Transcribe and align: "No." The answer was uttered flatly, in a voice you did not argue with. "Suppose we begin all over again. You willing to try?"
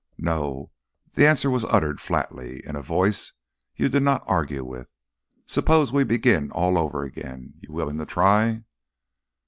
"No." 0.17 0.71
The 1.13 1.27
answer 1.27 1.51
was 1.51 1.63
uttered 1.65 2.01
flatly, 2.01 2.65
in 2.65 2.75
a 2.75 2.81
voice 2.81 3.33
you 3.75 3.87
did 3.87 4.01
not 4.01 4.23
argue 4.25 4.65
with. 4.65 4.89
"Suppose 5.45 5.93
we 5.93 6.03
begin 6.03 6.49
all 6.49 6.79
over 6.79 7.03
again. 7.03 7.53
You 7.61 7.71
willing 7.71 7.99
to 7.99 8.07
try?" 8.07 8.63